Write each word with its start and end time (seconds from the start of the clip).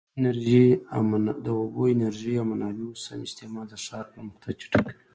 د 1.45 1.47
اوبو، 1.59 1.81
انرژۍ 1.95 2.33
او 2.39 2.45
منابعو 2.51 3.01
سم 3.03 3.19
استعمال 3.27 3.65
د 3.69 3.73
ښار 3.85 4.05
پرمختګ 4.13 4.53
چټکوي. 4.61 4.93